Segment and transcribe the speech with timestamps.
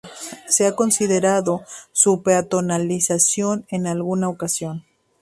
[0.47, 4.83] Se ha considerado su peatonalización en alguna ocasión.